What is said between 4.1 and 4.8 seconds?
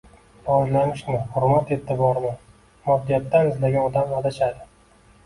adashadi.